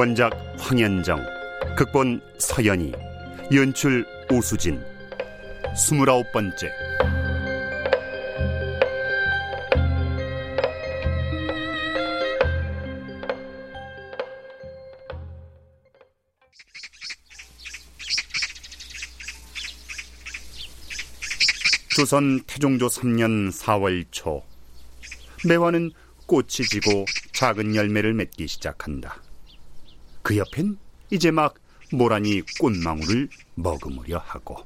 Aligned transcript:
원작 0.00 0.32
황현정, 0.58 1.22
극본 1.76 2.22
서연이, 2.38 2.90
연출 3.54 4.06
오수진. 4.32 4.82
스물아홉 5.76 6.32
번째. 6.32 6.72
조선 21.90 22.40
태종조 22.46 22.86
3년 22.86 23.52
4월 23.52 24.06
초 24.10 24.42
매화는 25.46 25.90
꽃이 26.24 26.48
지고 26.48 27.04
작은 27.34 27.76
열매를 27.76 28.14
맺기 28.14 28.48
시작한다. 28.48 29.20
그 30.22 30.36
옆엔 30.36 30.78
이제 31.10 31.30
막 31.30 31.54
모란이 31.92 32.42
꽃망울을 32.58 33.28
머금으려 33.56 34.18
하고 34.18 34.64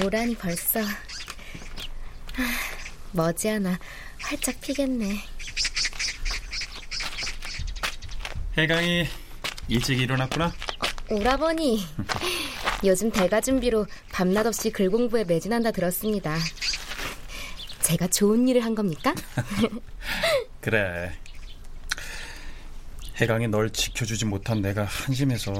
모란이 0.00 0.34
벌써 0.34 0.80
머지않아 3.12 3.78
활짝 4.20 4.60
피겠네. 4.60 5.16
해강이 8.56 9.06
일찍 9.68 10.00
일어났구나. 10.00 10.52
오라버니, 11.10 11.84
요즘 12.84 13.10
대가 13.10 13.40
준비로 13.40 13.86
밤낮 14.10 14.46
없이 14.46 14.70
글 14.70 14.90
공부에 14.90 15.24
매진한다 15.24 15.70
들었습니다. 15.70 16.36
제가 17.80 18.06
좋은 18.08 18.48
일을 18.48 18.64
한 18.64 18.74
겁니까? 18.74 19.14
그래. 20.60 21.12
해강이 23.16 23.48
널 23.48 23.70
지켜주지 23.70 24.24
못한 24.24 24.60
내가 24.60 24.84
한심해서 24.84 25.52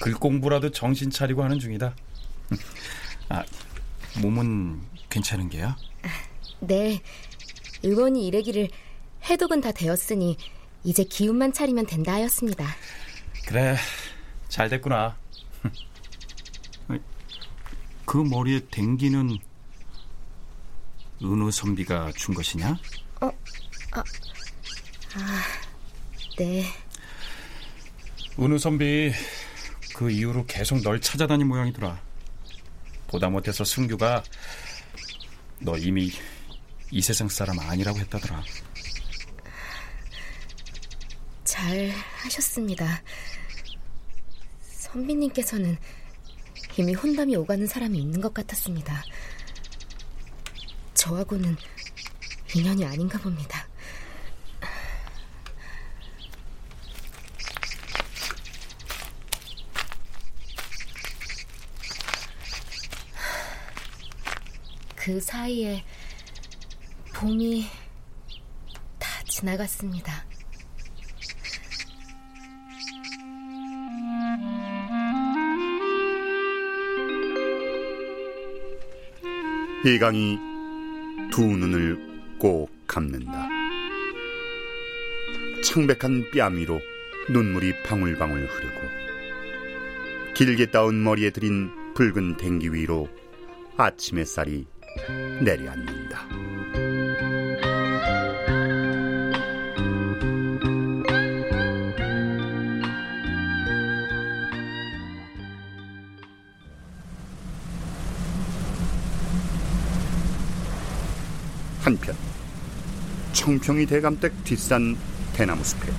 글 0.00 0.14
공부라도 0.14 0.70
정신 0.70 1.10
차리고 1.10 1.42
하는 1.42 1.58
중이다. 1.58 1.94
아, 3.28 3.44
몸은 4.20 4.80
괜찮은 5.10 5.48
게야? 5.48 5.76
네, 6.60 7.00
의원이 7.82 8.26
이래기를 8.26 8.68
해독은 9.24 9.60
다 9.60 9.70
되었으니 9.70 10.36
이제 10.84 11.04
기운만 11.04 11.52
차리면 11.52 11.86
된다 11.86 12.14
하였습니다. 12.14 12.66
그래, 13.46 13.76
잘 14.48 14.68
됐구나. 14.68 15.16
그 18.04 18.16
머리에 18.16 18.60
댕기는 18.70 19.36
은우 21.22 21.50
선비가 21.50 22.10
준 22.16 22.34
것이냐? 22.34 22.78
어, 23.20 23.26
아, 23.92 24.00
아, 25.14 25.42
네. 26.38 26.62
은우 28.38 28.58
선비 28.58 29.12
그 29.92 30.08
이후로 30.08 30.46
계속 30.46 30.80
널 30.82 31.00
찾아다닌 31.00 31.48
모양이더라. 31.48 32.00
보다 33.08 33.28
못해서 33.28 33.64
승규가 33.64 34.22
너 35.58 35.76
이미 35.76 36.12
이 36.92 37.02
세상 37.02 37.28
사람 37.28 37.58
아니라고 37.58 37.98
했다더라. 37.98 38.44
잘 41.42 41.90
하셨습니다. 42.22 43.02
선비님께서는 44.60 45.76
이미 46.78 46.94
혼담이 46.94 47.34
오가는 47.34 47.66
사람이 47.66 47.98
있는 47.98 48.20
것 48.20 48.32
같았습니다. 48.32 49.02
저하고는 50.94 51.56
인연이 52.54 52.84
아닌가 52.84 53.18
봅니다. 53.18 53.57
그 65.08 65.18
사이에 65.22 65.82
봄이 67.14 67.64
다 68.98 69.08
지나갔습니다. 69.24 70.12
이강이 79.86 80.38
두 81.32 81.42
눈을 81.42 82.36
꼭 82.38 82.70
감는다. 82.86 83.48
창백한 85.64 86.30
뺨 86.32 86.54
위로 86.54 86.82
눈물이 87.30 87.82
방울방울 87.82 88.46
흐르고 88.46 88.80
길게 90.34 90.66
따온 90.66 91.02
머리에 91.02 91.30
들인 91.30 91.70
붉은 91.94 92.36
댕기 92.36 92.74
위로 92.74 93.08
아침 93.78 94.18
햇살이 94.18 94.66
내려앉는다. 95.40 96.26
한편 111.80 112.14
청평이 113.32 113.86
대감댁 113.86 114.44
뒷산 114.44 114.96
대나무 115.32 115.64
숲에 115.64 115.90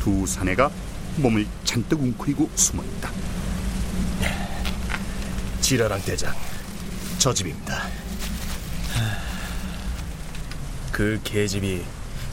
두 0.00 0.24
사내가 0.24 0.70
몸을 1.16 1.46
잔뜩 1.64 2.00
웅크리고 2.00 2.48
숨어 2.54 2.84
있다. 2.84 3.10
지랄한 5.60 6.00
대장 6.02 6.32
저 7.18 7.34
집입니다. 7.34 8.09
그 11.00 11.18
계집이 11.24 11.82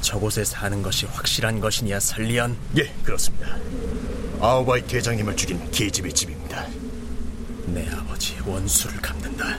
저곳에 0.01 0.43
사는 0.43 0.81
것이 0.81 1.05
확실한 1.05 1.61
것이냐, 1.61 2.01
설리언? 2.01 2.57
예, 2.77 2.93
그렇습니다. 3.01 3.55
아우바이 4.41 4.81
대장님을 4.81 5.37
죽인 5.37 5.71
계집의 5.71 6.11
집입니다. 6.11 6.67
내 7.67 7.87
아버지 7.87 8.35
원수를 8.45 8.99
갚는다. 9.01 9.57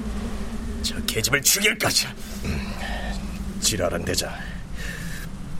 저 0.82 1.02
계집을 1.06 1.40
죽일 1.40 1.78
것이야. 1.78 2.14
음, 2.44 2.70
지랄한 3.62 4.05
대장. 4.05 4.31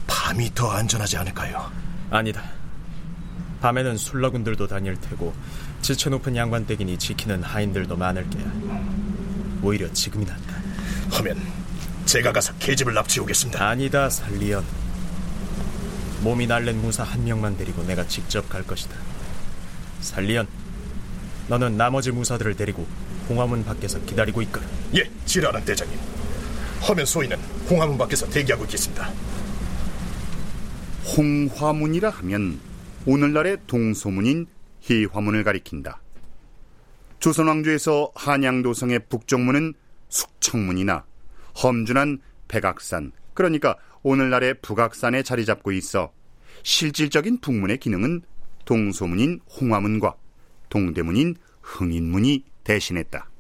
밤이 0.07 0.51
더 0.55 0.71
안전하지 0.71 1.17
않을까요? 1.17 1.73
아니다. 2.11 2.43
밤에는 3.63 3.97
술러군들도 3.97 4.67
다닐 4.67 4.95
테고 5.01 5.33
지체 5.81 6.11
높은 6.11 6.37
양반댁이니 6.37 6.99
지키는 6.99 7.43
하인들도 7.45 7.97
많을 7.97 8.29
게야. 8.29 8.53
오히려 9.63 9.91
지금이 9.91 10.27
낫다. 10.27 10.55
하면 11.13 11.58
제가 12.09 12.33
가서 12.33 12.55
계집을 12.55 12.95
납치오겠습니다. 12.95 13.69
아니다, 13.69 14.09
살리언. 14.09 14.65
몸이 16.23 16.47
날랜 16.47 16.81
무사 16.81 17.03
한 17.03 17.23
명만 17.23 17.55
데리고 17.59 17.83
내가 17.83 18.07
직접 18.07 18.49
갈 18.49 18.63
것이다. 18.63 18.97
살리언, 20.01 20.49
너는 21.49 21.77
나머지 21.77 22.11
무사들을 22.11 22.57
데리고 22.57 22.87
홍화문 23.29 23.63
밖에서 23.63 24.01
기다리고 24.07 24.41
있거라. 24.41 24.67
예, 24.97 25.11
지랄한 25.27 25.67
대장님. 25.67 25.99
허면 26.89 27.05
소인은 27.05 27.37
홍화문 27.69 27.99
밖에서 27.99 28.27
대기하고 28.31 28.65
있겠습니다. 28.65 29.13
홍화문이라 31.15 32.09
하면 32.09 32.59
오늘날의 33.05 33.59
동소문인 33.67 34.47
희화문을 34.81 35.45
가리킨다. 35.45 36.01
조선왕조에서 37.21 38.13
한양도성의 38.15 39.01
북쪽문은 39.11 39.75
숙청문이나 40.09 41.05
험준한 41.63 42.21
백악산, 42.49 43.13
그러니까 43.35 43.77
오늘날의 44.03 44.61
북악산에 44.63 45.23
자리 45.23 45.45
잡고 45.45 45.73
있어 45.73 46.13
실질적인 46.63 47.41
북문의 47.41 47.79
기능은 47.79 48.23
동소문인 48.65 49.41
홍화문과 49.61 50.15
동대문인 50.69 51.37
흥인문이 51.63 52.45
대신했다. 52.65 53.31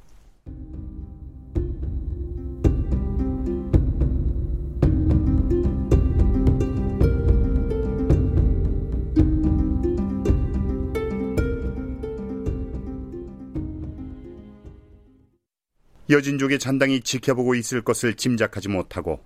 여진족의 16.10 16.58
잔당이 16.58 17.02
지켜보고 17.02 17.54
있을 17.54 17.82
것을 17.82 18.14
짐작하지 18.14 18.68
못하고 18.68 19.20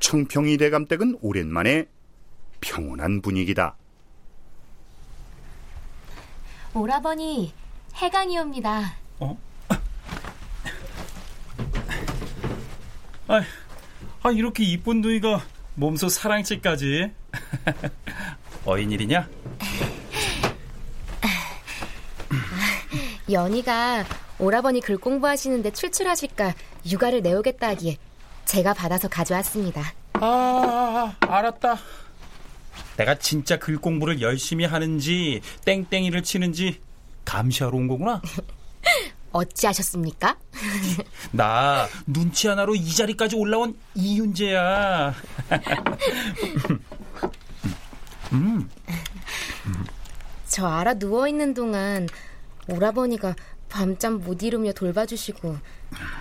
청평이 0.00 0.56
대감댁은 0.56 1.18
오랜만에 1.22 1.86
평온한 2.60 3.22
분위기다. 3.22 3.76
오라버니, 6.74 7.54
해간이옵니다. 7.94 8.96
어? 9.20 9.38
아, 13.28 13.42
아 14.22 14.30
이렇게 14.30 14.64
이쁜 14.64 15.00
누이가 15.00 15.44
몸소 15.74 16.08
사랑치까지 16.08 17.12
어인일이냐? 18.66 19.28
연희가 23.30 24.04
오라버니 24.44 24.82
글 24.82 24.98
공부하시는데 24.98 25.72
출출하실까 25.72 26.52
육아를 26.90 27.22
내오겠다 27.22 27.68
하기에 27.68 27.96
제가 28.44 28.74
받아서 28.74 29.08
가져왔습니다. 29.08 29.80
아, 30.12 30.20
아, 30.20 31.16
아, 31.20 31.36
알았다. 31.38 31.78
내가 32.98 33.18
진짜 33.18 33.58
글 33.58 33.78
공부를 33.78 34.20
열심히 34.20 34.66
하는지 34.66 35.40
땡땡이를 35.64 36.22
치는지 36.22 36.82
감시하러 37.24 37.74
온 37.74 37.88
거구나. 37.88 38.20
어찌하셨습니까? 39.32 40.36
나 41.32 41.88
눈치 42.06 42.46
하나로 42.46 42.74
이 42.74 42.94
자리까지 42.94 43.36
올라온 43.36 43.74
이윤재야. 43.94 45.14
음. 48.32 48.68
저 50.46 50.66
알아 50.66 50.92
누워 50.94 51.26
있는 51.26 51.54
동안 51.54 52.06
오라버니가 52.68 53.34
밤잠 53.74 54.20
못 54.20 54.44
이루며 54.44 54.72
돌봐주시고 54.72 55.58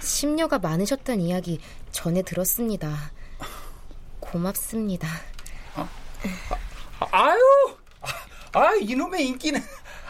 심려가 0.01 0.57
많으셨단 0.57 1.21
이야기 1.21 1.59
전에 1.91 2.23
들었습니다. 2.23 3.11
고맙습니다. 4.19 5.07
아, 5.75 5.87
아 7.11 7.35
유, 7.35 7.77
아 8.53 8.73
이놈의 8.81 9.27
인기는 9.27 9.61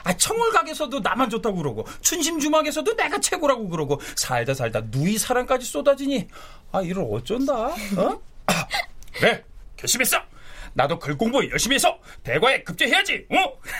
아, 0.05 0.15
청월각에서도 0.15 1.01
나만 1.01 1.29
좋다고 1.29 1.57
그러고 1.57 1.85
춘심주막에서도 1.99 2.95
내가 2.95 3.19
최고라고 3.19 3.67
그러고 3.67 3.99
살다 4.15 4.53
살다 4.53 4.83
누이 4.89 5.17
사랑까지 5.17 5.65
쏟아지니 5.65 6.29
아 6.71 6.81
이를 6.81 7.05
어쩐다 7.11 7.53
어? 7.97 8.21
아, 8.45 8.67
그래 9.11 9.43
결심했어 9.75 10.17
나도 10.73 10.99
글 10.99 11.17
공부 11.17 11.47
열심히 11.49 11.75
해서 11.75 11.99
대과에 12.23 12.63
급제해야지 12.63 13.27
어? 13.31 13.35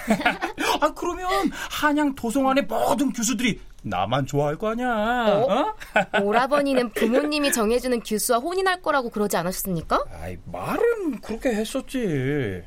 아 0.81 0.93
그러면 0.93 1.51
한양 1.71 2.15
도성안의 2.15 2.65
모든 2.65 3.11
교수들이 3.11 3.59
나만 3.83 4.25
좋아할 4.25 4.57
거 4.57 4.69
아니야 4.69 4.87
어? 4.89 5.75
어? 6.15 6.21
오라버니는 6.21 6.91
부모님이 6.91 7.51
정해주는 7.51 8.01
교수와 8.01 8.39
혼인할 8.39 8.81
거라고 8.81 9.09
그러지 9.09 9.35
않으셨습니까? 9.37 10.05
아이 10.11 10.37
말은 10.45 11.21
그렇게 11.21 11.49
했었지 11.49 12.63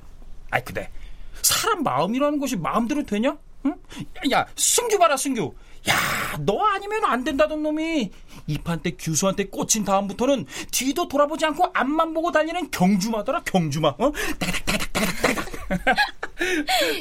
아이 0.50 0.62
근데 0.64 0.90
사람 1.42 1.82
마음이라는 1.82 2.38
것이 2.38 2.56
마음대로 2.56 3.02
되냐? 3.04 3.36
응? 3.66 3.74
야, 4.32 4.40
야, 4.40 4.46
승규 4.56 4.98
봐라, 4.98 5.16
승규. 5.16 5.54
야, 5.88 5.94
너 6.40 6.64
아니면 6.66 7.04
안 7.04 7.24
된다던 7.24 7.62
놈이 7.62 8.10
이판 8.46 8.80
때 8.82 8.92
교수한테 8.98 9.44
꽂힌 9.46 9.84
다음부터는 9.84 10.46
뒤도 10.70 11.08
돌아보지 11.08 11.44
않고 11.46 11.70
앞만 11.74 12.14
보고 12.14 12.32
달리는 12.32 12.70
경주마더라, 12.70 13.42
경주마. 13.44 13.88
어? 13.98 14.12
따닥따닥따닥따닥. 14.38 15.96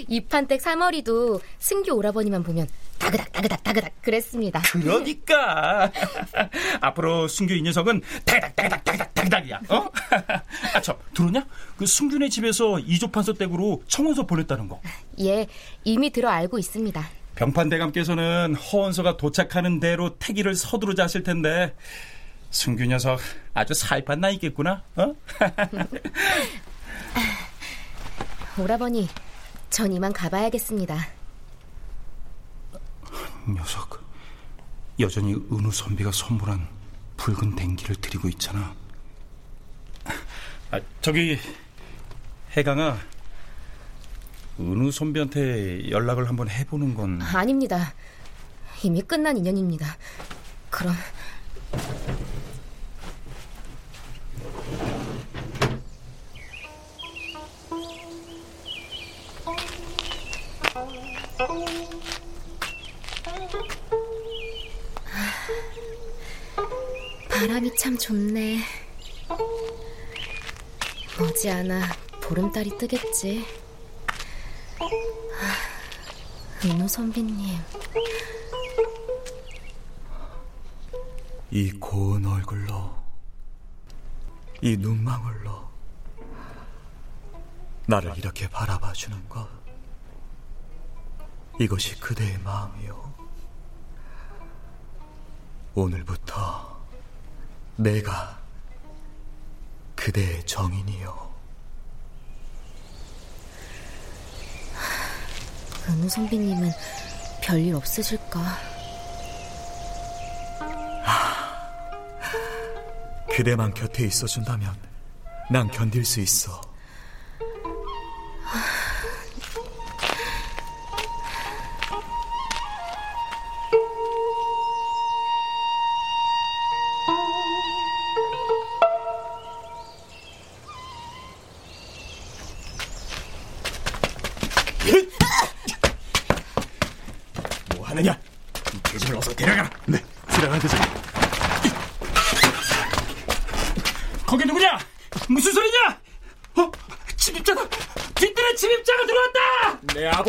이판댁 0.07 0.61
사머리도 0.61 1.41
승규 1.59 1.91
오라버니만 1.91 2.43
보면 2.43 2.67
따그닥 2.97 3.31
따그닥 3.33 3.63
따그닥 3.63 4.01
그랬습니다. 4.01 4.61
그러니까 4.71 5.91
앞으로 6.81 7.27
승규 7.27 7.53
이 7.53 7.61
녀석은 7.61 8.01
따그닥 8.23 8.55
따그닥 8.55 8.83
따그닥 8.83 9.13
따그닥이야. 9.13 9.61
어? 9.69 9.89
아참 10.73 10.95
들었냐? 11.13 11.45
그 11.77 11.85
승규네 11.85 12.29
집에서 12.29 12.79
이조판서 12.79 13.33
댁으로 13.33 13.83
청원서 13.87 14.25
보냈다는 14.25 14.69
거. 14.69 14.81
예, 15.19 15.47
이미 15.83 16.09
들어 16.09 16.29
알고 16.29 16.57
있습니다. 16.57 17.07
병판대감께서는 17.35 18.55
허원서가 18.55 19.17
도착하는 19.17 19.79
대로 19.79 20.17
태기를 20.17 20.55
서두르자 20.55 21.03
하실 21.03 21.21
텐데 21.23 21.75
승규 22.49 22.85
녀석 22.85 23.19
아주 23.53 23.73
살판 23.73 24.21
나 24.21 24.29
있겠구나. 24.29 24.81
어? 24.95 25.13
오라버니, 28.57 29.09
전 29.69 29.91
이만 29.91 30.13
가봐야겠습니다. 30.13 31.07
녀석, 33.53 34.01
여전히 34.99 35.33
은우 35.33 35.71
선비가 35.71 36.11
선물한 36.13 36.67
붉은 37.17 37.55
댕기를 37.55 37.97
드리고 37.97 38.29
있잖아. 38.29 38.73
아, 40.71 40.79
저기 41.01 41.37
해강아, 42.51 42.97
은우 44.59 44.91
선비한테 44.91 45.89
연락을 45.89 46.29
한번 46.29 46.49
해보는 46.49 46.93
건 46.95 47.21
아닙니다. 47.21 47.93
이미 48.83 49.01
끝난 49.01 49.35
인연입니다. 49.37 49.97
그럼 50.69 50.95
바람이 67.29 67.75
참 67.77 67.97
좋네. 67.97 68.59
머지않아 71.19 71.81
보름달이 72.23 72.77
뜨겠지. 72.77 73.54
은호 76.63 76.87
선비님. 76.87 77.57
이 81.51 81.71
고운 81.79 82.25
얼굴로, 82.25 82.95
이 84.61 84.75
눈망울로 84.75 85.69
나를 87.87 88.17
이렇게 88.17 88.49
바라봐 88.49 88.91
주는 88.93 89.29
것. 89.29 89.47
이것이 91.59 91.97
그대의 91.99 92.37
마음이요. 92.39 93.13
오늘부터 95.75 96.83
내가 97.77 98.41
그대의 99.95 100.45
정인이요. 100.45 101.34
은우 105.89 106.09
선비님은 106.09 106.71
별일 107.41 107.75
없으실까? 107.75 108.41
그대만 113.35 113.73
곁에 113.73 114.05
있어준다면 114.05 114.73
난 115.51 115.69
견딜 115.69 116.05
수 116.05 116.21
있어. 116.21 116.61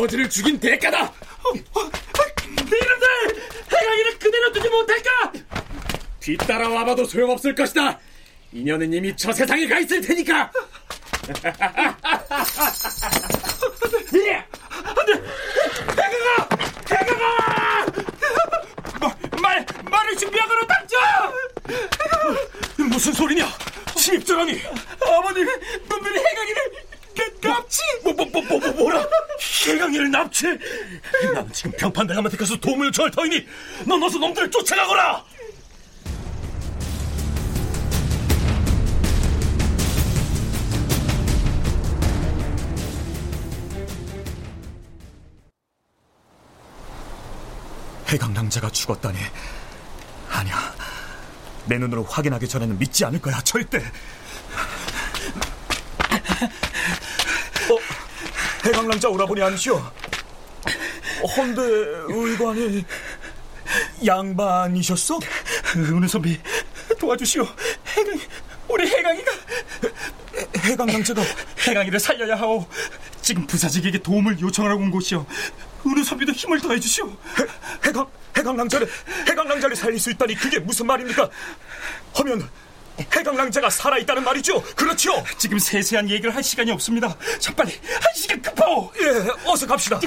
아버지를 0.07 0.29
죽인 0.29 0.59
대가다. 0.59 1.03
어, 1.03 1.49
어, 1.49 1.81
이놈들! 2.55 3.43
해강이를 3.71 4.19
그대로 4.19 4.51
두지 4.53 4.69
못할까? 4.69 5.33
뒤따라 6.19 6.69
와봐도 6.69 7.05
소용없을 7.05 7.53
것이다. 7.53 7.99
인연은 8.53 8.93
이미 8.93 9.15
저 9.15 9.31
세상에 9.31 9.67
가 9.67 9.79
있을 9.79 10.01
테니까. 10.01 10.51
말, 19.41 19.65
말을 19.83 20.17
준비하거라, 20.17 20.67
당장! 20.67 21.33
무슨 22.89 23.13
소리냐? 23.13 23.47
침입자라니! 23.95 24.61
아버님, 25.01 25.47
놈들이 25.87 26.19
해강이를 26.19 26.87
납치! 27.41 27.81
뭐, 28.03 28.13
뭐, 28.13 28.25
뭐, 28.25 28.41
뭐, 28.43 28.59
뭐, 28.59 28.71
뭐라? 28.71 29.07
해강이를 29.67 30.06
납치? 30.17 30.47
나는 31.33 31.51
지금 31.53 31.71
병판대감한테 31.77 32.37
가서 32.37 32.57
도움을 32.57 32.87
요청할 32.87 33.11
터이니 33.11 33.45
넌 33.85 34.01
어서 34.01 34.17
놈들을 34.17 34.49
쫓아가거라! 34.49 35.23
해강랑자가 48.07 48.69
죽었다니. 48.69 49.17
아니야. 50.29 50.73
내 51.65 51.77
눈으로 51.77 52.05
확인하기 52.05 52.47
전에는 52.47 52.79
믿지 52.79 53.03
않을 53.03 53.21
거야. 53.21 53.41
절대. 53.41 53.79
어, 57.69 57.77
해강랑자 58.65 59.09
오라버니 59.09 59.41
아니시오? 59.41 59.83
헌데 61.25 61.61
의관이 62.07 62.85
양반이셨어? 64.05 65.19
은우 65.75 66.07
선비, 66.07 66.39
도와주시오. 66.99 67.47
해강이, 67.87 68.21
우리 68.69 68.87
해강이가. 68.87 69.31
해강랑자가 70.57 71.21
해강이를 71.67 71.99
살려야 71.99 72.35
하오. 72.35 72.65
지금 73.21 73.45
부사직에게 73.47 73.99
도움을 73.99 74.39
요청하러 74.39 74.75
온 74.75 74.91
곳이오. 74.91 75.25
은우 75.85 76.03
선비도 76.03 76.31
힘을 76.33 76.61
더해 76.61 76.79
주시오. 76.79 77.09
해, 77.85 77.91
강 77.91 78.07
해강랑자를 78.37 78.89
해강랑자를 79.29 79.75
살릴 79.75 79.99
수 79.99 80.11
있다니 80.11 80.35
그게 80.35 80.59
무슨 80.59 80.85
말입니까? 80.85 81.29
하면 82.15 82.49
해강랑자가 82.99 83.69
살아있다는 83.69 84.23
말이죠? 84.23 84.61
그렇죠? 84.75 85.23
지금 85.37 85.59
세세한 85.59 86.09
얘기를 86.09 86.33
할 86.33 86.43
시간이 86.43 86.71
없습니다. 86.71 87.15
자, 87.39 87.53
빨리 87.53 87.71
한 87.71 88.13
시간 88.15 88.41
급하오. 88.41 88.91
예, 89.01 89.49
어서 89.49 89.65
갑시다. 89.67 89.99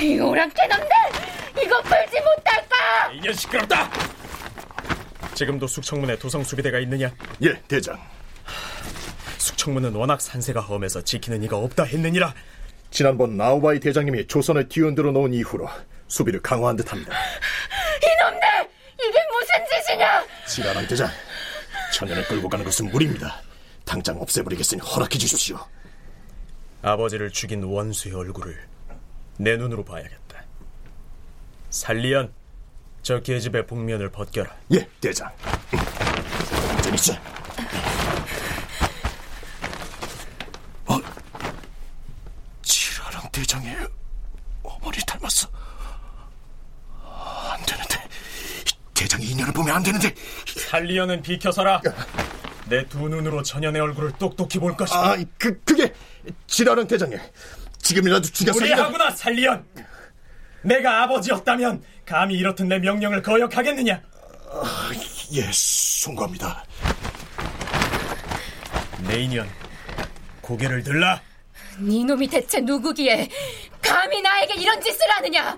이오랑 0.00 0.50
개놈들! 0.50 0.88
이거 1.62 1.82
풀지 1.82 2.20
못할 2.20 2.68
까? 2.68 3.10
이년 3.12 3.34
시끄럽다! 3.34 3.90
지금도 5.34 5.66
숙청문에 5.66 6.18
도성수비대가 6.18 6.78
있느냐? 6.80 7.12
예, 7.42 7.60
대장. 7.68 7.98
숙청문은 9.38 9.94
워낙 9.94 10.20
산세가 10.20 10.60
험해서 10.60 11.02
지키는 11.02 11.42
이가 11.44 11.56
없다 11.56 11.84
했느니라. 11.84 12.34
지난번 12.90 13.36
나우바이 13.36 13.80
대장님이 13.80 14.26
조선을 14.26 14.68
뒤흔들어 14.68 15.10
놓은 15.12 15.34
이후로 15.34 15.68
수비를 16.06 16.40
강화한 16.42 16.76
듯합니다. 16.76 17.12
이놈들! 18.02 18.48
이게 19.00 19.18
무슨 19.32 19.84
짓이냐? 19.84 20.24
지라랑 20.46 20.86
대장, 20.86 21.08
천연을 21.92 22.24
끌고 22.24 22.48
가는 22.48 22.64
것은 22.64 22.90
무리입니다. 22.90 23.40
당장 23.84 24.20
없애버리겠으니 24.20 24.80
허락해 24.80 25.18
주십시오. 25.18 25.58
아버지를 26.82 27.30
죽인 27.30 27.64
원수의 27.64 28.14
얼굴을 28.14 28.58
내 29.38 29.56
눈으로 29.56 29.84
봐야겠다. 29.84 30.42
살리언, 31.70 32.32
저 33.02 33.20
계집의 33.20 33.66
복면을 33.66 34.10
벗겨라. 34.10 34.54
예, 34.72 34.88
대장. 35.00 35.30
완전 36.68 36.94
있어. 36.94 37.12
어? 40.86 40.96
지라랑 42.62 43.30
대장의 43.30 43.76
어머니 44.62 44.98
닮았어. 45.06 45.48
안 47.04 47.64
되는데. 47.64 48.08
대장이 48.94 49.24
인연을 49.26 49.52
보면 49.52 49.76
안 49.76 49.82
되는데. 49.82 50.14
살리언은 50.68 51.22
비켜서라. 51.22 51.80
내 52.68 52.84
두 52.88 53.08
눈으로 53.08 53.42
전현의 53.42 53.80
얼굴을 53.80 54.12
똑똑히 54.18 54.58
볼 54.58 54.76
것이다. 54.76 54.98
아, 55.12 55.16
그, 55.38 55.58
그게 55.62 55.94
지라랑 56.46 56.86
대장의 56.86 57.18
지금이라도 57.88 58.28
죽여서 58.28 58.58
우리 58.58 58.70
하구나 58.72 59.10
살리언. 59.10 59.64
내가 60.60 61.04
아버지였다면 61.04 61.82
감히 62.04 62.34
이렇듯 62.34 62.66
내 62.66 62.78
명령을 62.78 63.22
거역하겠느냐? 63.22 64.02
아, 64.50 64.90
예, 65.32 65.50
송구합니다. 65.50 66.64
내 69.06 69.20
인연 69.20 69.48
고개를 70.42 70.82
들라. 70.82 71.22
네 71.78 72.04
놈이 72.04 72.28
대체 72.28 72.60
누구기에 72.60 73.30
감히 73.80 74.20
나에게 74.20 74.54
이런 74.60 74.78
짓을 74.82 74.98
하느냐? 75.10 75.56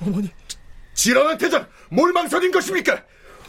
어머니. 0.00 0.30
지라랑 0.94 1.38
대장, 1.38 1.68
뭘 1.90 2.12
망설인 2.12 2.52
것입니까? 2.52 3.02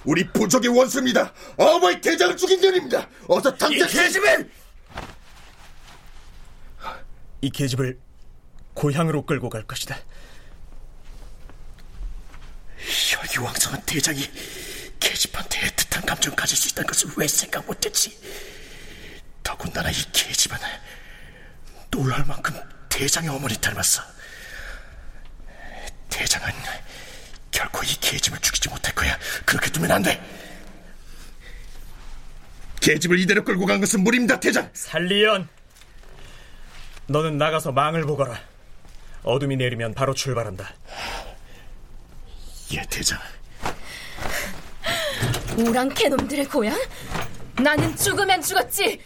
우리 0.05 0.27
부족의 0.31 0.69
원수입니다. 0.69 1.33
어머니 1.57 1.99
대장을 2.01 2.35
죽인 2.37 2.59
년입니다. 2.59 3.07
어서 3.27 3.55
당장 3.55 3.87
이 3.87 3.91
계집을 3.91 4.51
이 7.41 7.49
계집을 7.49 7.99
고향으로 8.73 9.25
끌고 9.25 9.49
갈 9.49 9.63
것이다. 9.63 9.97
혈기왕성한 12.77 13.83
대장이 13.85 14.29
계집한테 14.99 15.59
애틋한 15.69 16.05
감정 16.05 16.35
가질 16.35 16.57
수 16.57 16.69
있다는 16.69 16.87
것을 16.87 17.09
왜 17.17 17.27
생각 17.27 17.65
못했지? 17.65 18.17
더군다나 19.41 19.89
이 19.91 19.95
계집은 20.11 20.57
놀랄 21.91 22.25
만큼 22.25 22.55
대장의 22.89 23.29
어머니 23.29 23.55
닮았어. 23.57 24.01
대장은 26.09 26.49
결코 27.53 27.83
이 27.83 27.87
계집을 28.01 28.39
죽이지 28.39 28.69
못할 28.69 28.93
거야. 28.95 29.17
그렇게 29.45 29.69
두면 29.69 29.91
안 29.91 30.01
돼. 30.01 30.21
계집을 32.81 33.17
이대로 33.19 33.45
끌고 33.45 33.65
간 33.65 33.79
것은 33.79 34.01
무리입니다, 34.01 34.39
대장. 34.41 34.69
살리언, 34.73 35.47
너는 37.07 37.37
나가서 37.37 37.71
망을 37.71 38.01
보거라. 38.01 38.37
어둠이 39.23 39.55
내리면 39.55 39.93
바로 39.93 40.13
출발한다. 40.13 40.73
예, 42.73 42.81
대장. 42.89 43.17
오랑캐 45.57 46.09
놈들의 46.09 46.45
고향? 46.45 46.77
나는 47.61 47.95
죽으면 47.95 48.41
죽었지. 48.41 48.99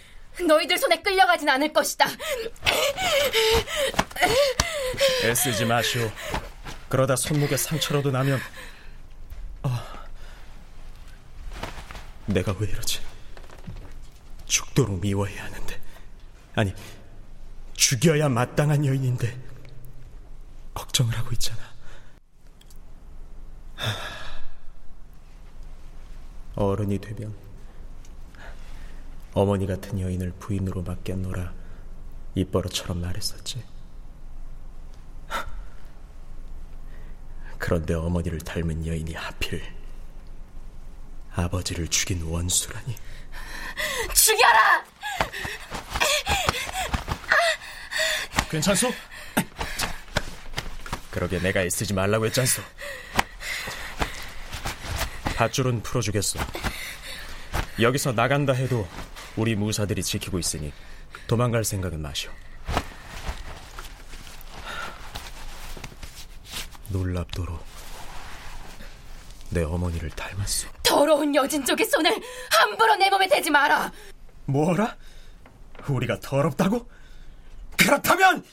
너희들 0.48 0.78
손에 0.78 1.02
끌려가진 1.02 1.50
않을 1.50 1.74
것이다. 1.74 2.08
애쓰지 5.24 5.66
마시오. 5.66 6.10
그러다 6.90 7.16
손목에 7.16 7.58
상처라도 7.58 8.12
나면 8.12 8.40
어, 9.64 9.70
내가 12.28 12.56
왜 12.60 12.68
이러지? 12.70 13.02
죽도록 14.46 15.00
미워해야 15.02 15.46
하는데 15.46 15.82
아니 16.56 16.74
죽여야 17.74 18.30
마땅한 18.30 18.86
여인인데 18.86 19.38
걱정을 20.74 21.18
하고 21.18 21.32
있잖아. 21.34 21.62
어른이 26.56 27.00
되면 27.00 27.36
어머니 29.34 29.68
같은 29.68 30.00
여인을 30.00 30.34
부인으로 30.40 30.82
맡겼노라 30.82 31.54
입버릇처럼 32.34 33.02
말했었지. 33.02 33.64
그런데 37.58 37.94
어머니를 37.94 38.40
닮은 38.40 38.86
여인이 38.86 39.14
하필 39.14 39.62
아버지를 41.34 41.88
죽인 41.88 42.24
원수라니. 42.24 42.96
죽여라! 44.14 44.84
괜찮소? 48.50 48.92
그러게 51.12 51.40
내가 51.40 51.62
애쓰지 51.62 51.94
말라고 51.94 52.26
했잖소. 52.26 52.62
밧줄은 55.36 55.84
풀어주겠소. 55.84 56.40
여기서 57.80 58.14
나간다 58.14 58.54
해도 58.54 58.88
우리 59.36 59.56
무사들이 59.56 60.02
지키고 60.02 60.40
있으니 60.40 60.74
도망갈 61.28 61.64
생각은 61.64 62.02
마시오. 62.02 62.32
놀랍도록 66.90 67.64
내 69.50 69.64
어머니를 69.64 70.10
닮았소. 70.10 70.68
더러운 70.84 71.34
여진 71.36 71.64
쪽의 71.66 71.86
손을 71.86 72.14
함부로 72.52 72.96
내 72.96 73.10
몸에 73.10 73.28
대지 73.28 73.50
마라. 73.50 73.92
뭐라? 74.46 74.96
우리가 75.88 76.20
더럽다고? 76.20 76.90
그렇다면 77.78 78.44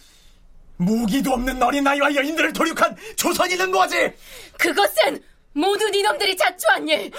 무기도 0.77 1.33
없는 1.33 1.63
어린아이와 1.63 2.15
여인들을 2.15 2.53
도륙한 2.53 2.97
조선인은 3.17 3.71
뭐지? 3.71 4.13
그것은 4.59 5.23
모두 5.53 5.89
니놈들이 5.89 6.37
자초한 6.37 6.89
일. 6.89 7.11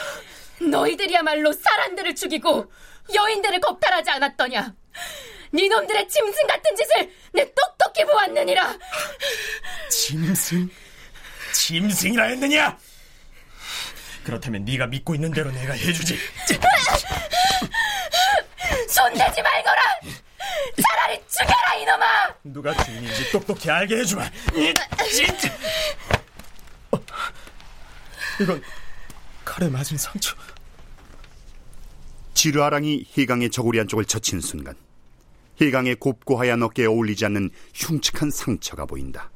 너희들이야말로 0.62 1.52
사람들을 1.52 2.16
죽이고 2.16 2.72
여인들을 3.14 3.60
겁탈하지 3.60 4.10
않았더냐. 4.12 4.74
니놈들의 5.54 6.08
짐승 6.10 6.48
같은 6.48 6.76
짓을 6.76 7.12
내 7.34 7.54
똑똑히 7.54 8.06
보았느니라. 8.06 8.78
짐승? 9.90 10.70
짐승이라 11.56 12.24
했느냐? 12.26 12.78
그렇다면 14.24 14.66
네가 14.66 14.88
믿고 14.88 15.16
있는 15.16 15.32
대로 15.32 15.52
내가 15.52 15.74
해주지. 15.74 16.18
손대지 18.90 19.42
말거라. 19.42 19.82
차라리 20.82 21.22
죽여라 21.30 21.76
이놈아. 21.76 22.36
누가 22.44 22.84
주인인지 22.84 23.32
똑똑히 23.32 23.70
알게 23.70 23.98
해주마. 23.98 24.30
진짜. 25.12 25.50
어, 26.92 27.00
이건 28.42 28.62
칼에 29.44 29.70
맞은 29.70 29.98
상처. 29.98 30.36
지르아랑이 32.34 33.06
희강의 33.08 33.50
저고리 33.50 33.78
한쪽을 33.80 34.06
젖힌 34.06 34.42
순간 34.42 34.76
희강의 35.56 35.96
곱고 35.96 36.38
하얀 36.38 36.62
어깨에 36.64 36.86
어울리지 36.86 37.26
않는 37.26 37.50
흉측한 37.74 38.30
상처가 38.30 38.86
보인다. 38.86 39.32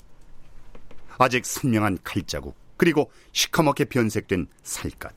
아직 1.19 1.45
선명한 1.45 1.99
칼자국 2.03 2.57
그리고 2.77 3.11
시커멓게 3.33 3.85
변색된 3.85 4.47
살갗. 4.63 5.13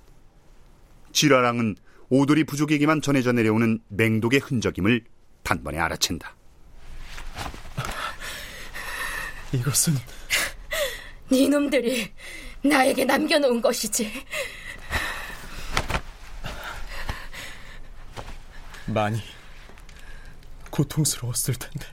지르아랑은 1.12 1.76
오돌이 2.10 2.44
부족에게만 2.44 3.00
전해져 3.00 3.32
내려오는 3.32 3.80
맹독의 3.88 4.40
흔적임을 4.40 5.04
단번에 5.44 5.78
알아챈다. 5.78 6.26
이것은 9.52 9.94
니놈들이 11.30 12.12
나에게 12.64 13.04
남겨놓은 13.04 13.62
것이지. 13.62 14.24
많이 18.86 19.22
고통스러웠을 20.70 21.54
텐데 21.54 21.86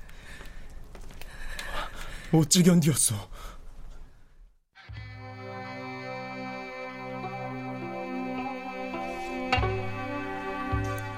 어찌 2.31 2.63
견디었소? 2.63 3.38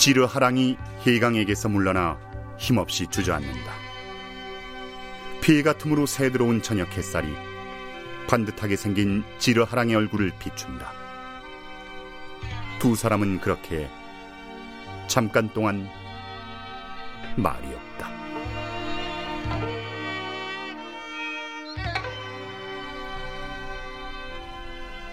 지르 0.02 0.24
하랑이 0.24 0.78
해강에게서 1.06 1.70
물러나 1.70 2.18
힘없이 2.58 3.06
주저앉는다. 3.06 3.72
피해 5.42 5.62
가 5.62 5.74
틈으로 5.74 6.08
새들어온 6.08 6.64
저녁 6.64 6.98
햇살이 6.98 7.32
반듯하게 8.28 8.78
생긴 8.78 9.24
지르 9.38 9.62
하랑의 9.62 9.96
얼굴을 9.96 10.32
비춘다. 10.40 10.92
두 12.80 12.96
사람은 12.96 13.42
그렇게 13.42 13.92
잠깐 15.06 15.54
동안 15.54 15.88
말이 17.36 17.68
없다. 17.72 18.10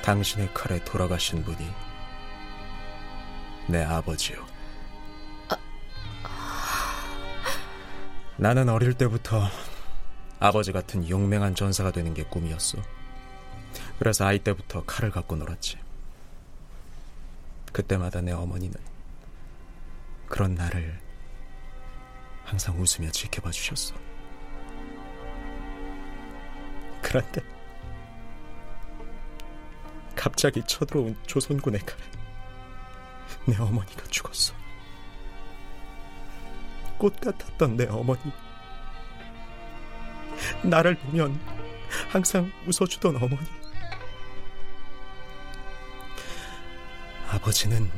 당신의 0.01 0.49
칼에 0.55 0.83
돌아가신 0.83 1.45
분이 1.45 1.59
내 3.67 3.85
아버지요. 3.85 4.58
나는 8.41 8.69
어릴 8.69 8.95
때부터 8.95 9.49
아버지 10.39 10.71
같은 10.71 11.09
용맹한 11.09 11.57
전사가 11.57 11.91
되는 11.91 12.15
게 12.15 12.23
꿈이었어. 12.23 12.79
그래서 13.99 14.27
아이 14.27 14.39
때부터 14.39 14.85
칼을 14.85 15.11
갖고 15.11 15.35
놀았지. 15.35 15.77
그때마다 17.73 18.21
내 18.21 18.31
어머니는 18.31 18.77
그런 20.29 20.55
나를 20.55 21.01
항상 22.45 22.81
웃으며 22.81 23.11
지켜봐 23.11 23.51
주셨어. 23.51 23.97
그런데 27.03 27.43
갑자기 30.15 30.63
쳐들어온 30.65 31.17
조선군의 31.27 31.81
칼에 31.81 32.01
내 33.47 33.57
어머니가 33.57 34.05
죽었어. 34.11 34.55
꽃 36.99 37.21
같았던 37.21 37.77
내 37.77 37.87
어머니. 37.87 38.21
나를 40.63 40.97
보면 40.97 41.39
항상 42.11 42.51
웃어주던 42.67 43.17
어머니. 43.17 43.47
아버지는 47.31 47.91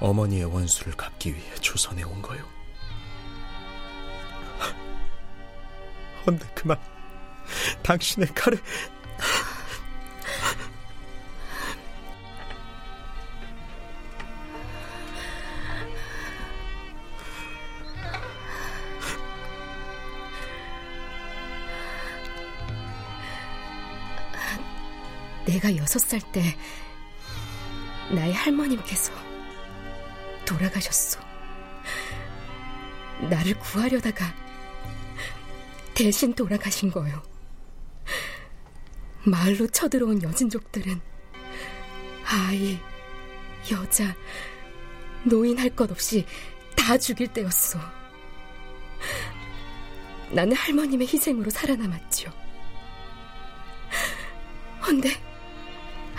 어머니의 0.00 0.44
원수를 0.44 0.94
갚기 0.94 1.34
위해 1.34 1.54
조선에 1.56 2.02
온 2.02 2.20
거요. 2.20 2.44
헌데 6.26 6.46
그만 6.54 6.78
당신의 7.82 8.28
칼에 8.34 8.56
내가 25.46 25.76
여섯 25.76 25.98
살 25.98 26.20
때 26.32 26.56
나의 28.10 28.32
할머님께서 28.32 29.12
돌아가셨어. 30.44 31.20
나를 33.30 33.54
구하려다가 33.58 34.34
대신 35.94 36.34
돌아가신 36.34 36.90
거요. 36.90 37.22
마을로 39.24 39.66
쳐들어온 39.68 40.22
여진족들은 40.22 41.00
아이, 42.26 42.78
여자, 43.70 44.14
노인 45.22 45.58
할 45.58 45.70
것 45.74 45.90
없이 45.90 46.26
다 46.76 46.98
죽일 46.98 47.28
때였어. 47.32 47.78
나는 50.30 50.54
할머님의 50.56 51.06
희생으로 51.06 51.48
살아남았죠. 51.50 52.30
헌데 54.86 55.10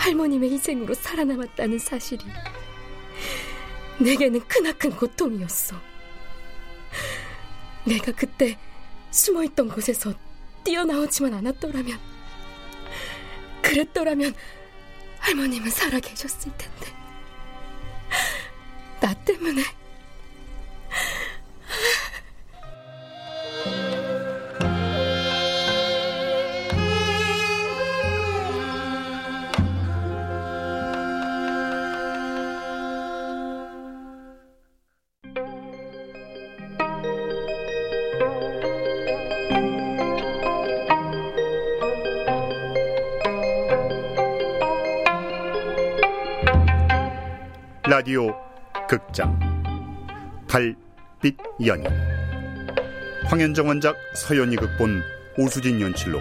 할머님의 0.06 0.52
희생으로 0.52 0.94
살아남았다는 0.94 1.80
사실이 1.80 2.24
내게는 4.00 4.48
크나큰 4.48 4.92
고통이었어. 4.92 5.76
내가 7.86 8.12
그때 8.12 8.60
숨어있던 9.10 9.68
곳에서 9.70 10.14
뛰어나오지만 10.64 11.34
않았더라면, 11.34 12.00
그랬더라면 13.64 14.36
할머님은 15.18 15.72
살아 15.72 16.00
계셨을 16.00 16.52
텐데. 16.56 16.94
나 19.02 19.12
때문에. 19.26 19.64
라디오 47.88 48.36
극장. 48.90 49.40
달빛 50.48 51.38
연인 51.68 51.86
황현정 53.26 53.68
원작 53.68 53.96
서연이 54.16 54.56
극본 54.56 55.04
오수진 55.38 55.80
연출로. 55.80 56.20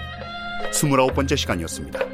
29번째 0.70 1.34
시간이었습니다. 1.34 2.13